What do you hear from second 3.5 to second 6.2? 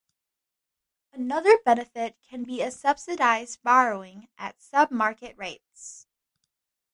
borrowing at sub-market rates.